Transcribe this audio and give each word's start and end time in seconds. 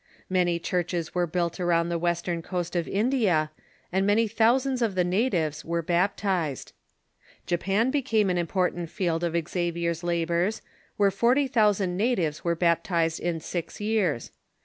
Many 0.31 0.57
churches 0.57 1.13
were 1.13 1.27
built 1.27 1.59
around 1.59 1.89
the 1.89 1.99
western 1.99 2.41
coast 2.41 2.75
of 2.75 2.87
India, 2.87 3.51
and 3.91 4.03
many 4.03 4.27
thousands 4.27 4.81
of 4.81 4.95
the 4.95 5.03
natives 5.03 5.63
were 5.63 5.83
bap 5.83 6.17
tized. 6.17 6.71
Japan 7.45 7.91
became 7.91 8.31
an 8.31 8.37
important 8.39 8.89
field 8.89 9.23
of 9.23 9.37
Xavier's 9.47 10.03
labors, 10.03 10.63
where 10.97 11.11
forty 11.11 11.47
thousand 11.47 11.97
natives 11.97 12.43
were 12.43 12.55
baptized 12.55 13.19
in 13.19 13.39
six 13.39 13.79
years. 13.79 14.31